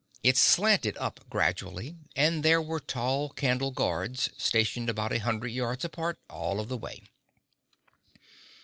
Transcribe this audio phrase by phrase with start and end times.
[0.23, 5.85] It slanted up gradually and there were tall candle guards stationed about a hundred yards
[5.85, 7.03] apart all of the way.